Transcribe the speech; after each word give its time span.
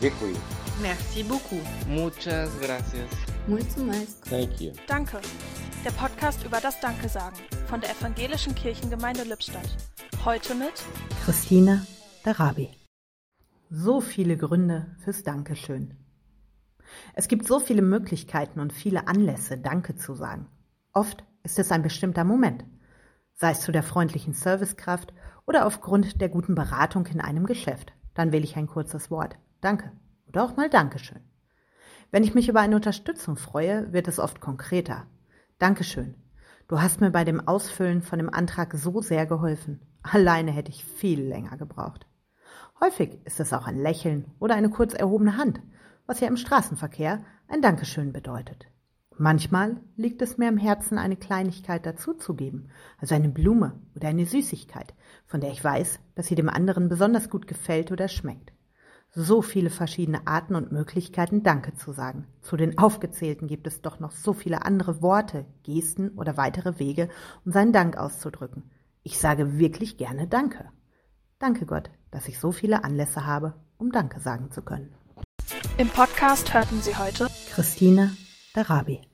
Děkuji. 0.00 0.36
Merci 0.82 1.24
beaucoup. 1.24 1.62
Muchas 1.88 2.50
gracias. 2.60 3.10
Mulțumesc. 3.48 4.24
Thank 4.28 4.60
you. 4.60 4.72
Danke. 4.88 5.20
Der 5.84 5.92
Podcast 5.92 6.44
über 6.44 6.60
das 6.60 6.80
Danke 6.80 7.08
sagen 7.08 7.36
von 7.66 7.80
der 7.80 7.90
Evangelischen 7.90 8.54
Kirchengemeinde 8.54 9.24
Lippstadt. 9.24 9.68
Heute 10.24 10.54
mit 10.54 10.72
Christina 11.24 11.84
Darabi. 12.24 12.68
So 13.70 14.00
viele 14.00 14.36
Gründe 14.36 14.86
fürs 15.02 15.24
Dankeschön. 15.24 15.96
Es 17.14 17.26
gibt 17.26 17.48
so 17.48 17.58
viele 17.58 17.82
Möglichkeiten 17.82 18.60
und 18.60 18.72
viele 18.72 19.08
Anlässe, 19.08 19.58
Danke 19.58 19.96
zu 19.96 20.14
sagen. 20.14 20.46
Oft 20.92 21.24
ist 21.42 21.58
es 21.58 21.72
ein 21.72 21.82
bestimmter 21.82 22.22
Moment, 22.22 22.64
sei 23.34 23.50
es 23.50 23.60
zu 23.60 23.72
der 23.72 23.82
freundlichen 23.82 24.32
Servicekraft 24.32 25.12
oder 25.44 25.66
aufgrund 25.66 26.20
der 26.20 26.28
guten 26.28 26.54
Beratung 26.54 27.06
in 27.06 27.20
einem 27.20 27.46
Geschäft. 27.46 27.92
Dann 28.14 28.30
wähle 28.30 28.44
ich 28.44 28.56
ein 28.56 28.68
kurzes 28.68 29.10
Wort. 29.10 29.36
Danke. 29.60 29.92
Oder 30.28 30.44
auch 30.44 30.56
mal 30.56 30.68
Dankeschön. 30.68 31.20
Wenn 32.10 32.22
ich 32.22 32.34
mich 32.34 32.48
über 32.48 32.60
eine 32.60 32.76
Unterstützung 32.76 33.36
freue, 33.36 33.92
wird 33.92 34.08
es 34.08 34.18
oft 34.18 34.40
konkreter. 34.40 35.06
Dankeschön. 35.58 36.14
Du 36.68 36.80
hast 36.80 37.00
mir 37.00 37.10
bei 37.10 37.24
dem 37.24 37.46
Ausfüllen 37.46 38.02
von 38.02 38.18
dem 38.18 38.32
Antrag 38.32 38.74
so 38.74 39.00
sehr 39.00 39.26
geholfen. 39.26 39.80
Alleine 40.02 40.50
hätte 40.50 40.70
ich 40.70 40.84
viel 40.84 41.22
länger 41.22 41.56
gebraucht. 41.56 42.06
Häufig 42.80 43.18
ist 43.24 43.40
es 43.40 43.52
auch 43.52 43.66
ein 43.66 43.78
Lächeln 43.78 44.26
oder 44.38 44.54
eine 44.54 44.70
kurz 44.70 44.94
erhobene 44.94 45.36
Hand, 45.36 45.60
was 46.06 46.20
ja 46.20 46.28
im 46.28 46.36
Straßenverkehr 46.36 47.24
ein 47.48 47.62
Dankeschön 47.62 48.12
bedeutet. 48.12 48.66
Manchmal 49.16 49.80
liegt 49.96 50.22
es 50.22 50.38
mir 50.38 50.48
am 50.48 50.58
Herzen, 50.58 50.96
eine 50.96 51.16
Kleinigkeit 51.16 51.84
dazuzugeben, 51.84 52.70
also 52.98 53.16
eine 53.16 53.28
Blume 53.28 53.80
oder 53.96 54.08
eine 54.08 54.26
Süßigkeit, 54.26 54.94
von 55.26 55.40
der 55.40 55.50
ich 55.50 55.64
weiß, 55.64 55.98
dass 56.14 56.28
sie 56.28 56.36
dem 56.36 56.48
anderen 56.48 56.88
besonders 56.88 57.28
gut 57.28 57.48
gefällt 57.48 57.90
oder 57.90 58.06
schmeckt. 58.06 58.52
So 59.10 59.42
viele 59.42 59.70
verschiedene 59.70 60.26
Arten 60.26 60.54
und 60.54 60.70
Möglichkeiten, 60.70 61.42
Danke 61.42 61.74
zu 61.74 61.92
sagen. 61.92 62.26
Zu 62.42 62.56
den 62.56 62.78
aufgezählten 62.78 63.48
gibt 63.48 63.66
es 63.66 63.80
doch 63.80 64.00
noch 64.00 64.12
so 64.12 64.32
viele 64.32 64.64
andere 64.64 65.02
Worte, 65.02 65.46
Gesten 65.64 66.10
oder 66.10 66.36
weitere 66.36 66.78
Wege, 66.78 67.08
um 67.44 67.52
seinen 67.52 67.72
Dank 67.72 67.96
auszudrücken. 67.96 68.70
Ich 69.02 69.18
sage 69.18 69.58
wirklich 69.58 69.96
gerne 69.96 70.26
Danke. 70.26 70.70
Danke 71.38 71.66
Gott, 71.66 71.90
dass 72.10 72.28
ich 72.28 72.38
so 72.38 72.52
viele 72.52 72.84
Anlässe 72.84 73.24
habe, 73.24 73.54
um 73.78 73.92
Danke 73.92 74.20
sagen 74.20 74.50
zu 74.50 74.62
können. 74.62 74.92
im 75.78 75.88
Podcast 75.88 76.52
hörten 76.52 76.80
Sie 76.82 76.96
heute 76.96 77.28
Christine 77.50 78.14
Darabi. 78.54 79.07